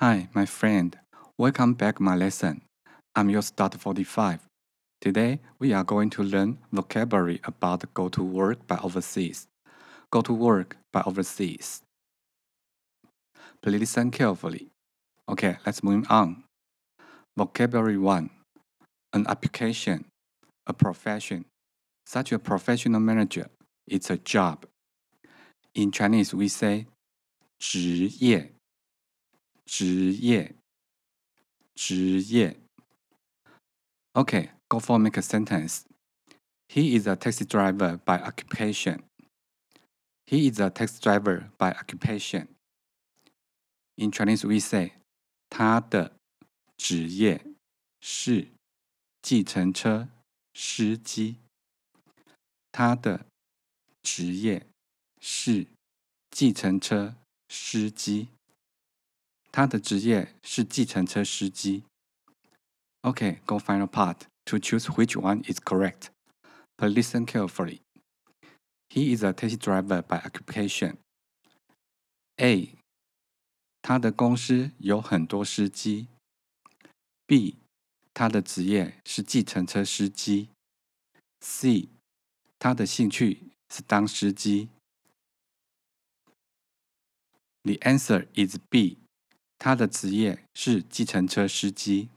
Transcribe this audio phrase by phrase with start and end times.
[0.00, 0.94] Hi, my friend.
[1.38, 2.60] Welcome back my lesson.
[3.14, 4.46] I'm your start 45.
[5.00, 9.46] Today we are going to learn vocabulary about go to work by overseas.
[10.12, 11.80] Go to work by overseas.
[13.62, 14.68] Please listen carefully.
[15.30, 16.44] Okay, let's move on.
[17.34, 18.28] Vocabulary 1.
[19.14, 20.04] An occupation,
[20.66, 21.46] a profession.
[22.04, 23.48] Such a professional manager,
[23.86, 24.66] it's a job.
[25.74, 26.84] In Chinese we say
[27.58, 28.55] 职业
[29.66, 30.54] 职业
[31.74, 32.56] 职业
[34.12, 35.84] ，OK，Go for make a sentence.
[36.68, 39.02] He is a taxi driver by occupation.
[40.26, 42.48] He is a taxi driver by occupation.
[43.96, 44.92] In Chinese we say
[45.50, 46.12] 他的
[46.76, 47.44] 职业
[48.00, 48.48] 是
[49.20, 50.08] 计程车
[50.54, 51.36] 司机。
[52.70, 53.26] 他的
[54.02, 54.66] 职业
[55.20, 55.66] 是
[56.30, 57.16] 计程车
[57.48, 58.35] 司机。
[59.55, 61.83] 他的职业是计程车司机。
[63.01, 66.09] Okay, go final part to choose which one is correct.
[66.77, 67.81] But listen carefully.
[68.89, 70.97] He is a taxi driver by occupation.
[72.37, 72.75] A.
[73.81, 76.07] 他的公司有很多司机。
[77.25, 77.57] B.
[78.13, 80.49] 他的职业是计程车司机。
[81.39, 81.89] C.
[82.59, 84.69] 他的兴趣是当司机。
[87.63, 88.97] The answer is B.
[89.57, 92.09] 他的职业是计程车司机。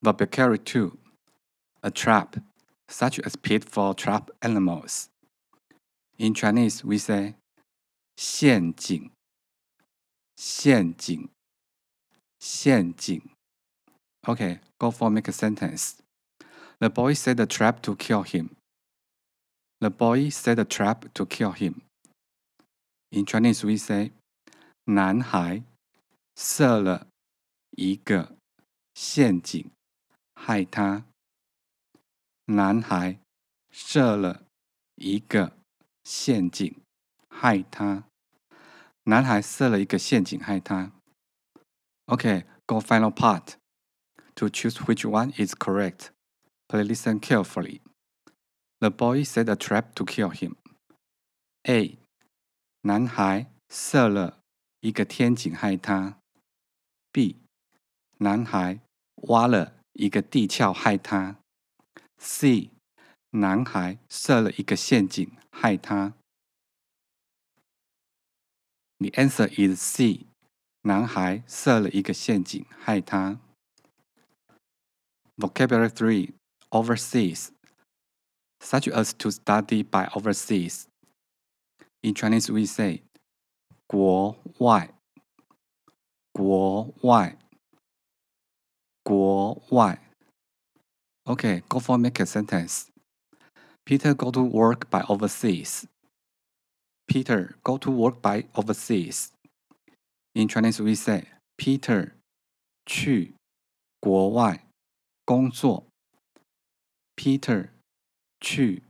[0.00, 0.96] Vocabulary 2
[1.82, 2.40] A trap,
[2.88, 5.08] such as pit for trap animals.
[6.18, 7.34] In Chinese, we say
[8.16, 9.10] 陷阱,
[10.36, 11.28] 陷阱,
[12.40, 13.22] 陷阱.
[14.26, 15.96] Okay, go for make a sentence.
[16.80, 18.56] The boy set a trap to kill him.
[19.80, 21.82] The boy set a trap to kill him.
[23.10, 24.12] In Chinese, we say
[24.84, 25.62] 男孩
[26.34, 27.08] 设了
[27.70, 28.36] 一个
[28.94, 29.70] 陷阱
[30.34, 31.04] 害他。
[32.46, 33.18] 男孩
[33.70, 34.44] 设了
[34.96, 35.56] 一个
[36.04, 36.80] 陷阱
[37.28, 38.04] 害他。
[39.04, 40.92] 男孩设了一个陷阱害他。
[42.06, 43.56] Okay, go final part.
[44.36, 46.10] To choose which one is correct,
[46.68, 47.80] please listen carefully.
[48.80, 50.56] The boy set a trap to kill him.
[51.68, 51.98] A.
[52.87, 54.39] 男孩设了
[54.79, 56.19] 一个天井害他。
[57.11, 57.35] B.
[58.19, 58.79] 男孩
[59.27, 61.35] 挖了一个地壳害他。
[62.17, 62.71] C.
[63.31, 66.13] 男孩设了一个陷阱害他。
[68.99, 70.25] The answer is C.
[70.83, 73.41] 男孩设了一个陷阱害他。
[75.35, 76.31] Vocabulary 3
[76.69, 77.49] Overseas
[78.61, 80.86] such as to study by overseas.
[82.02, 83.02] In Chinese, we say
[83.86, 84.90] 国外，
[86.32, 87.36] 国外，
[89.02, 90.00] 国外。
[91.24, 92.86] Okay, go for make a sentence.
[93.84, 95.86] Peter go to work by overseas.
[97.06, 99.32] Peter go to work by overseas.
[100.34, 102.12] In Chinese, we say Peter
[102.86, 103.34] 去
[104.00, 104.66] 国外
[105.24, 105.86] 工作。
[107.14, 107.68] Peter
[108.40, 108.82] 去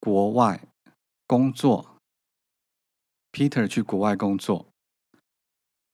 [0.00, 0.60] 国外
[1.26, 1.89] 工作。
[3.32, 4.66] Peter 去国外工作。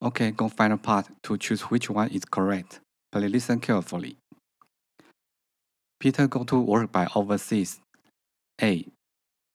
[0.01, 2.81] Okay, go final part to choose which one is correct.
[3.11, 4.17] Please listen carefully.
[5.99, 7.79] Peter go to work by overseas.
[8.61, 8.89] A.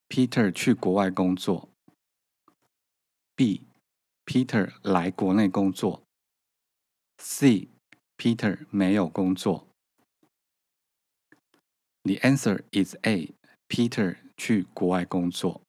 [0.10, 1.70] Peter 去国外工作。
[3.36, 3.68] B.
[4.26, 6.04] Peter 来国内工作。
[7.18, 7.70] C.
[8.18, 9.68] Peter 没有工作。
[12.04, 13.34] The answer is A.
[13.68, 15.62] Peter 去国外工作。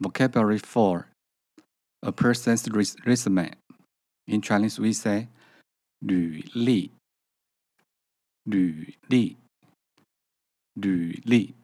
[0.00, 1.06] Vocabulary 4
[2.02, 2.68] A person's
[3.06, 3.50] resume.
[4.26, 5.28] In Chinese, we say
[6.02, 6.90] 履历,
[8.46, 9.36] 履历,
[10.74, 11.54] 履历.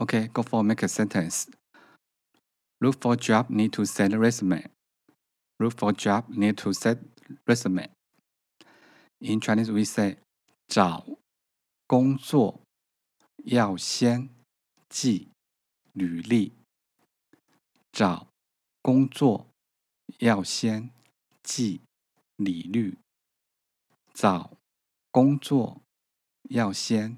[0.00, 1.46] Okay, go for make a sentence.
[2.80, 4.66] Look for job, need to send resume.
[5.60, 7.08] Look for job, need to send
[7.46, 7.86] resume.
[9.20, 10.16] In Chinese, we say
[10.66, 11.06] 找
[11.86, 12.60] 工作
[13.44, 14.28] 要先
[14.88, 15.28] 寄
[15.92, 16.55] 履历。
[17.97, 18.27] 找
[18.83, 19.47] 工作
[20.19, 20.91] 要先
[21.41, 21.81] 记
[22.35, 22.95] 履历。
[24.13, 24.55] 找
[25.09, 25.81] 工作
[26.43, 27.17] 要先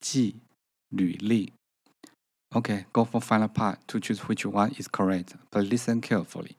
[0.00, 0.40] 记
[0.88, 1.52] 履历。
[2.52, 6.56] OK, go for final part to choose which one is correct, but listen carefully.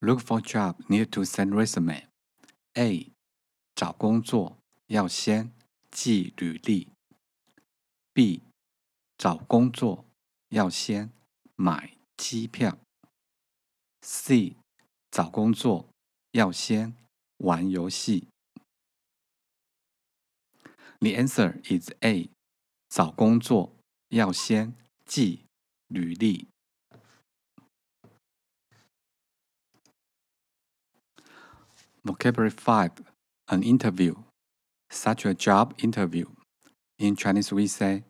[0.00, 2.04] Look for job, need to send resume.
[2.74, 3.12] A.
[3.74, 4.56] 找工作
[4.86, 5.52] 要先
[5.90, 6.88] 记履历。
[8.14, 8.49] B.
[9.19, 10.05] 找工作
[10.49, 11.11] 要先
[11.55, 12.77] 买机票。
[14.01, 14.57] C.
[15.09, 15.87] 找工作
[16.31, 16.93] 要先
[17.37, 18.27] 玩游戏。
[20.99, 22.29] The answer is A.
[22.89, 23.75] 找工作
[24.09, 24.75] 要先
[25.05, 25.45] 寄
[25.87, 26.47] 履历。
[32.03, 32.91] Vocabulary 5.
[33.47, 34.15] An interview,
[34.89, 36.27] such a job interview.
[36.97, 38.03] In Chinese, we say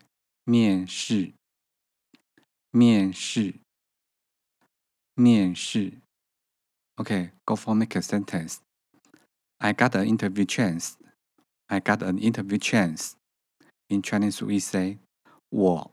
[0.44, 1.34] 面试。
[2.70, 3.60] 面试。
[5.14, 6.00] 面试。
[6.96, 8.58] OK，go for make a sentence.
[9.58, 10.96] I got an interview chance.
[11.66, 13.14] I got an interview chance.
[13.88, 14.98] In Chinese, we say
[15.50, 15.92] 我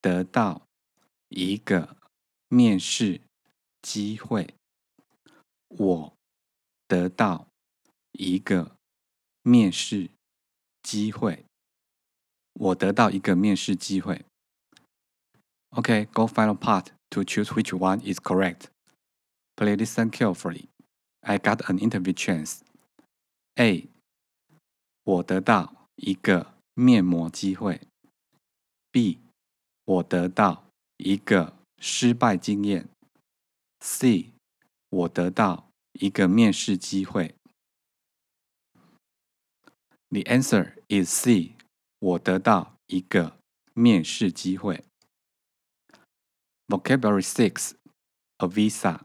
[0.00, 0.68] 得到
[1.28, 1.96] 一个
[2.48, 3.20] 面试
[3.82, 4.54] 机会。
[5.68, 6.16] 我
[6.86, 7.48] 得到
[8.12, 8.76] 一个
[9.42, 10.10] 面试
[10.82, 11.47] 机会。
[12.57, 14.25] 我得到一个面试机会。
[15.71, 18.67] Okay, go final part to choose which one is correct.
[19.55, 20.67] Please listen carefully.
[21.21, 22.59] I got an interview chance.
[23.55, 23.89] A.
[25.03, 27.81] 我得到一个面膜机会。
[28.91, 29.19] B.
[29.85, 30.65] 我得到
[30.97, 32.87] 一个失败经验。
[33.81, 34.31] C.
[34.89, 37.35] 我得到一个面试机会。
[40.09, 41.55] The answer is C.
[41.99, 43.37] 我得到一个
[43.73, 44.83] 面试机会。
[46.67, 47.73] Vocabulary six,
[48.37, 49.01] a visa.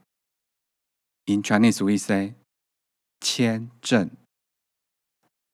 [1.27, 2.35] In Chinese, we say
[3.21, 4.11] 签证。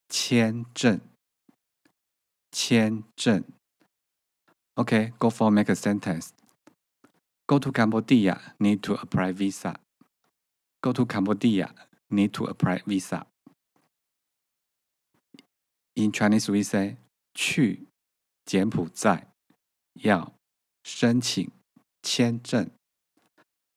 [0.09, 1.01] 签证。
[2.53, 3.45] 签证。
[4.77, 6.33] Okay, go for make a sentence.
[7.47, 9.77] Go to Cambodia, need to apply visa.
[10.81, 11.71] Go to Cambodia,
[12.11, 13.27] need to apply visa.
[15.97, 16.97] In Chinese, we say
[17.34, 17.88] 去
[18.46, 19.28] 柬埔寨
[19.94, 20.34] 要
[20.84, 21.52] 申请
[22.02, 22.70] 签证。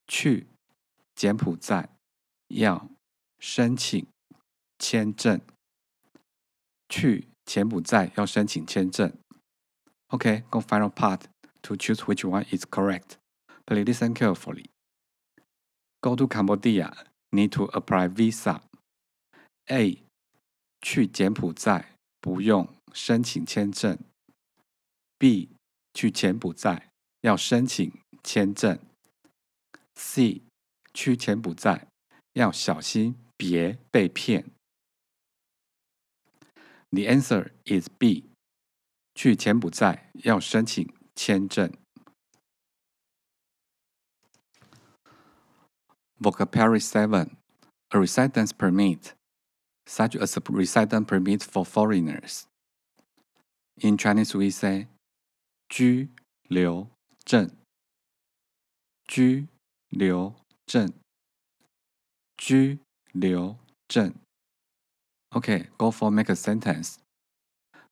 [0.07, 0.47] 去
[1.15, 1.89] 柬埔寨
[2.47, 2.89] 要
[3.39, 4.07] 申请
[4.77, 5.41] 签证。
[6.89, 9.11] 去柬埔寨要申请签证。
[10.09, 11.21] Okay, go final part
[11.63, 13.17] to choose which one is correct.
[13.65, 14.65] Please listen carefully.
[16.01, 16.93] Go to Cambodia,
[17.31, 18.61] need to apply visa.
[19.69, 20.03] A.
[20.81, 23.97] 去柬埔寨不用申请签证。
[25.17, 25.49] B.
[25.93, 26.91] 去柬埔寨
[27.21, 27.91] 要申请
[28.23, 28.79] 签证。
[29.95, 30.43] C.
[30.93, 31.87] 去柬埔寨
[32.33, 34.45] 要小心别被骗。
[36.91, 38.29] The answer is B.
[39.15, 41.71] 去柬埔寨要申请签证。
[46.19, 47.37] Vocabulary 7.
[47.91, 49.13] A residence permit,
[49.85, 52.45] such as a residence permit for foreigners.
[53.80, 54.88] In Chinese, we say
[55.68, 56.08] 居
[56.48, 56.88] 留
[57.24, 57.50] 证。
[59.06, 59.46] 居
[59.88, 60.34] 留
[60.66, 60.92] 证。
[62.36, 62.78] 居
[63.12, 63.56] 留
[63.86, 64.14] 证。
[65.30, 66.98] Okay, go for make a sentence.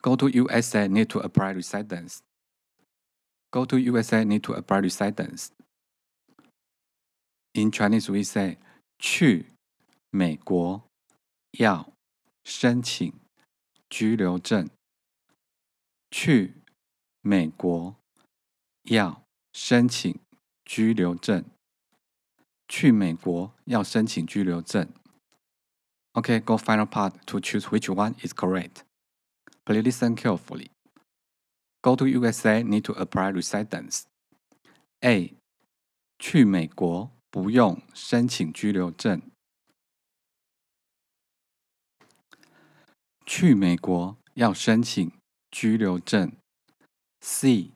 [0.02, 2.20] Go to USA, need to apply residence.
[3.50, 5.50] Go to USA, need to apply residence.
[7.54, 8.58] In Chinese, we say
[8.98, 9.46] 去
[10.10, 10.82] 美国
[11.52, 11.92] 要
[12.44, 13.12] 申请
[13.88, 14.68] 居留证。
[16.11, 16.53] 去
[17.21, 17.95] 美国
[18.83, 20.19] 要申请
[20.63, 21.45] 居留证。
[22.67, 24.87] 去美国要申请居留证。
[26.13, 28.83] Okay, go final part to choose which one is correct.
[29.65, 30.67] Please listen carefully.
[31.81, 34.03] Go to USA, need to apply residence.
[35.03, 35.33] A.
[36.19, 39.21] 去美国不用申请居留证。
[43.25, 45.11] 去美国要申请
[45.51, 46.31] 居留证。
[47.19, 47.71] C，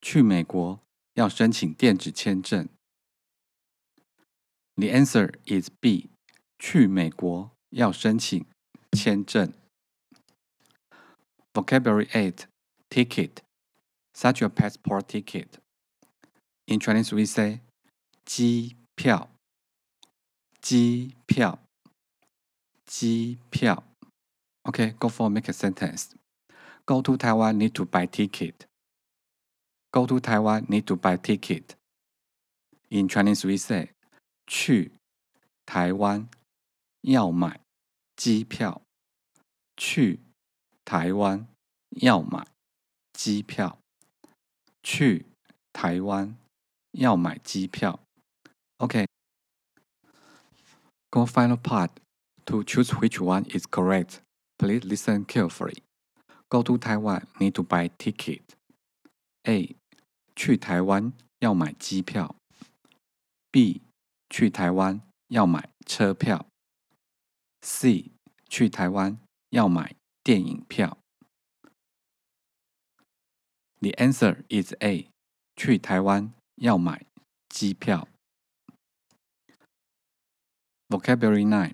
[0.00, 0.80] 去美国
[1.14, 2.68] 要申请电子签证。
[4.76, 6.08] The answer is B，
[6.58, 8.46] 去美国要申请
[8.92, 9.52] 签证。
[11.52, 12.44] Vocabulary eight,
[12.88, 13.38] ticket,
[14.14, 15.58] such a passport ticket.
[16.66, 17.60] In Chinese, we say
[18.24, 19.28] 机票，
[20.60, 21.58] 机票，
[22.86, 23.82] 机票。
[24.62, 26.10] OK，go for make a sentence.
[26.87, 28.65] Go to Taiwan, need to buy ticket.
[29.91, 31.75] Go to Taiwan, need to buy ticket.
[32.89, 33.89] In Chinese, we say
[34.45, 34.91] 去
[35.65, 36.29] 台湾
[37.01, 37.59] 要买
[38.15, 38.81] 机票。
[39.75, 40.19] 去
[40.85, 41.47] 台湾
[41.91, 42.45] 要买
[43.13, 43.79] 机票。
[44.83, 45.25] 去
[45.71, 46.35] 台湾
[46.91, 47.99] 要买机票。
[48.79, 49.05] Okay.
[51.09, 51.89] Go final part
[52.45, 54.19] to choose which one is correct.
[54.57, 55.83] Please listen carefully.
[56.49, 58.41] Go to Taiwan, need to buy ticket.
[59.47, 59.75] ：A.
[60.35, 62.35] 去台湾要买机票；
[63.51, 63.81] B.
[64.29, 66.45] 去台湾要买车票；
[67.61, 68.11] C.
[68.49, 69.17] 去台湾
[69.49, 70.97] 要买电影票。
[73.81, 75.09] The answer is A.
[75.55, 77.05] 去台湾要买
[77.49, 78.07] 机票。
[80.87, 81.73] Vocabulary 9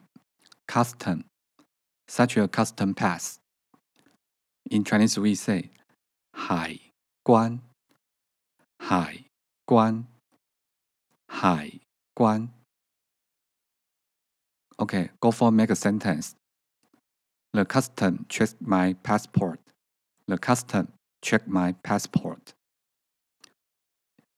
[0.65, 1.25] Custom
[2.07, 3.37] Such a custom pass.
[4.73, 5.71] In Chinese, we say
[6.31, 6.79] 海
[7.23, 7.59] 关
[8.77, 9.25] 海
[9.65, 10.05] 关
[11.27, 11.79] 海
[12.13, 12.49] 关
[14.77, 16.35] Okay, go for make a sentence.
[17.51, 19.59] The custom checked my passport.
[20.27, 22.53] The custom checked my passport.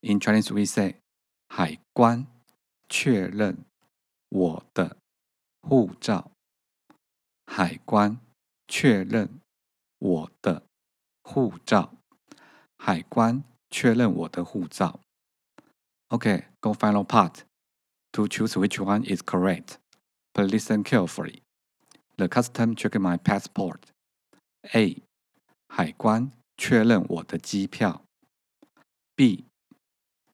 [0.01, 0.95] In Chinese, we say
[1.47, 2.25] 海关
[2.89, 3.65] 确认
[4.29, 4.97] 我的
[5.61, 6.31] 护照。
[7.45, 8.17] 海关
[8.67, 9.41] 确认
[10.06, 10.62] 我的
[11.22, 11.92] 护照。
[12.78, 15.00] 海关确认我的护照。
[16.08, 17.40] OK，Go final part.
[18.12, 19.78] To choose which one is correct,
[20.32, 21.42] please listen carefully.
[22.16, 23.80] The custom check my passport.
[24.72, 25.02] A.
[25.68, 28.02] 海关确认我的机票。
[29.16, 29.46] B.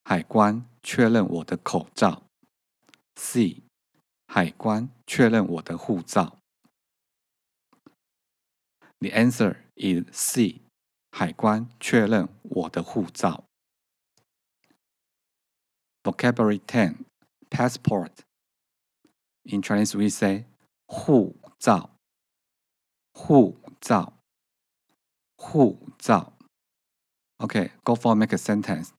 [0.05, 2.23] 海关确认我的口罩。
[3.17, 3.63] C.
[4.27, 6.42] 海关确认我的护照。
[9.02, 10.62] The answer is C.
[11.12, 13.44] 海关确认我的护照。
[16.04, 17.06] Vocabulary 10
[17.50, 18.12] Passport.
[19.44, 20.46] In Chinese, we say
[20.88, 21.90] 护照。
[23.14, 24.14] 护照。
[25.38, 26.34] 护照。
[27.40, 28.92] Okay, go for make a sentence.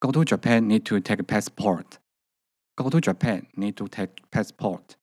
[0.00, 1.98] Go to Japan, need to take a passport.
[2.76, 4.96] Go to Japan, need to take passport.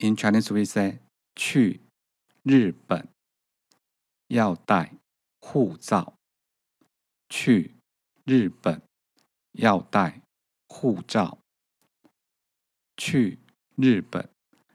[0.00, 1.00] In Chinese, we say
[1.34, 1.80] 去
[2.43, 3.07] 日本
[4.27, 4.93] 要带
[5.39, 6.17] 护照。
[7.29, 7.77] 去
[8.25, 8.81] 日本
[9.53, 10.21] 要带
[10.67, 11.39] 护照。
[12.97, 13.39] 去
[13.75, 14.29] 日本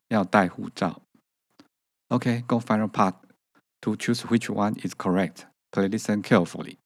[0.09, 1.03] 要带护照。
[2.09, 3.15] OK, go final part.
[3.83, 6.79] To choose which one is correct, please listen carefully.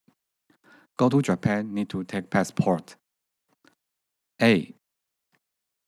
[0.96, 2.96] Go to Japan need to take passport.
[4.38, 4.74] A.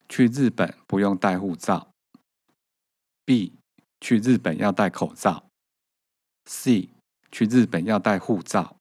[0.08, 1.92] 去日本不用带护照。
[3.26, 3.58] B.
[4.03, 5.49] 去日本要戴口罩。
[6.45, 6.89] C.
[7.31, 8.77] 去日本要戴护照。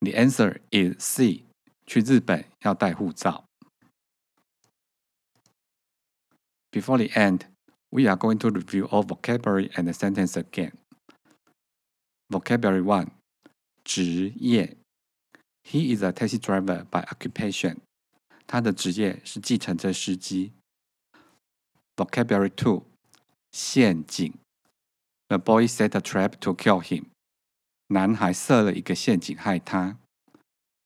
[0.00, 1.44] The answer is C.
[1.86, 3.44] 去日本要戴护照。
[6.72, 7.46] Before the end,
[7.90, 10.72] we are going to review all vocabulary and the sentence again.
[12.28, 13.08] Vocabulary 1.
[13.84, 14.76] 职业
[15.62, 17.78] He is a taxi driver by occupation.
[18.46, 20.52] 他的职业是计程车司机。
[22.00, 22.82] Vocabulary 2.
[23.52, 24.34] 陷阱
[25.28, 27.06] The boy set a trap to kill him.
[27.88, 29.98] 男孩设了一个陷阱害他。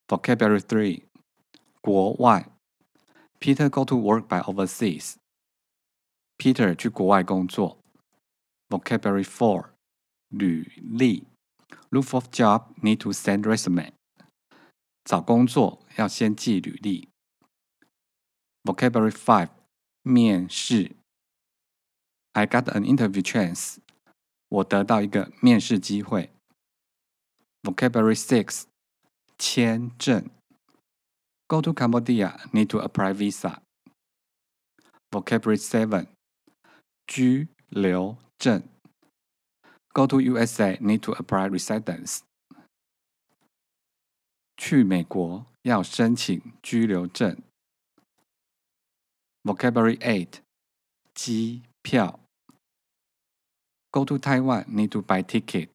[0.06, 1.02] Vocabulary 3.
[1.80, 2.48] 国外
[3.38, 5.16] Peter go to work by overseas.
[6.38, 7.78] Peter 去国外工作。
[8.68, 9.70] Vocabulary 4.
[10.28, 11.26] 履历
[11.90, 13.92] Look for job need to send resume.
[15.04, 17.08] 找工作要先寄履历。
[18.62, 19.48] Vocabulary 5.
[20.02, 20.96] 面试。
[22.34, 23.78] I got an interview chance.
[24.48, 26.30] 我得到一个面试机会。
[27.62, 28.64] Vocabulary 6.
[29.38, 30.30] 签证。
[31.46, 33.60] Go to Cambodia need to apply visa.
[35.10, 36.06] Vocabulary 7.
[37.06, 38.62] 居留证。
[39.92, 42.20] Go to USA need to apply residence.
[44.56, 47.42] 去美国要申请居留证。
[49.42, 50.40] Vocabulary 8.
[51.14, 52.20] 机票。
[53.94, 55.68] Go to Taiwan need to buy ticket.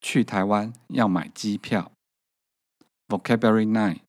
[0.00, 1.90] 去台湾要买机票。
[3.08, 4.00] Vocabulary 9.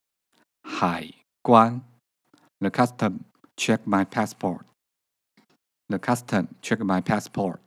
[0.62, 1.82] 海关。
[2.60, 3.22] The custom
[3.56, 4.66] check my passport.
[5.88, 7.60] The custom check my passport.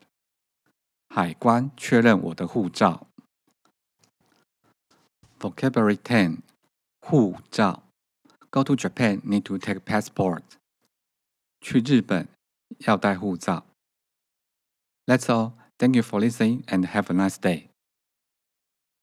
[1.09, 3.07] 海关确认我的护照。
[5.41, 6.43] Vocabulary 10.
[7.01, 7.83] 护照。
[8.51, 10.43] Go to Japan need to take passport.
[11.61, 12.29] 去日本
[12.81, 13.66] 要带护照。
[15.08, 15.58] That's all.
[15.80, 17.67] Thank you for listening and have a nice day.